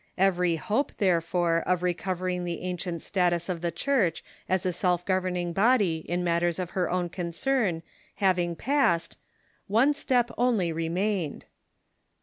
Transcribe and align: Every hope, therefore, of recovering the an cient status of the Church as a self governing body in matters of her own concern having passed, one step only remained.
Every 0.17 0.55
hope, 0.55 0.93
therefore, 0.97 1.61
of 1.67 1.83
recovering 1.83 2.43
the 2.43 2.63
an 2.67 2.75
cient 2.77 3.01
status 3.01 3.49
of 3.49 3.61
the 3.61 3.69
Church 3.69 4.23
as 4.49 4.65
a 4.65 4.73
self 4.73 5.05
governing 5.05 5.53
body 5.53 5.97
in 6.09 6.23
matters 6.23 6.57
of 6.57 6.71
her 6.71 6.89
own 6.89 7.07
concern 7.07 7.83
having 8.15 8.55
passed, 8.55 9.15
one 9.67 9.93
step 9.93 10.31
only 10.39 10.71
remained. 10.73 11.45